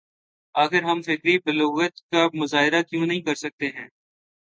[0.55, 3.87] آخر ہم فکری بلوغت کا مظاہرہ کیوں نہیں کر سکتے ہیں؟